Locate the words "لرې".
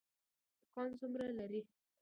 1.37-1.59